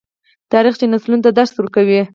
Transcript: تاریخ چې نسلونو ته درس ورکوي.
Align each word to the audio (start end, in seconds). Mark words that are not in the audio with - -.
تاریخ 0.51 0.73
چې 0.79 0.85
نسلونو 0.93 1.23
ته 1.25 1.31
درس 1.37 1.51
ورکوي. 1.55 2.01